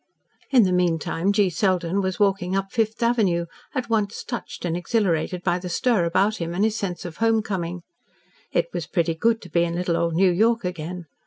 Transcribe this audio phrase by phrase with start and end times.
[0.49, 1.51] In the meantime G.
[1.51, 6.37] Selden was walking up Fifth Avenue, at once touched and exhilarated by the stir about
[6.37, 7.83] him and his sense of home coming.
[8.51, 11.05] It was pretty good to be in little old New York again.